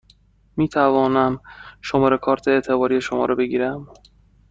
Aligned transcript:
می 0.57 0.69
توانم 0.69 1.39
شماره 1.81 2.17
کارت 2.17 2.47
اعتباری 2.47 3.01
شما 3.01 3.25
را 3.25 3.35
بگیرم؟ 3.35 3.87